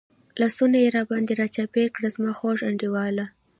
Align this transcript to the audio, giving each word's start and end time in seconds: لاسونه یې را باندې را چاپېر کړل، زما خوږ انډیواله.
لاسونه 0.41 0.75
یې 0.83 0.89
را 0.95 1.03
باندې 1.11 1.33
را 1.39 1.47
چاپېر 1.55 1.87
کړل، 1.95 2.07
زما 2.15 2.31
خوږ 2.37 2.59
انډیواله. 2.69 3.25